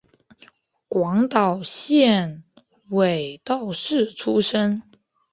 [0.89, 2.43] 广岛县
[2.89, 4.81] 尾道市出身。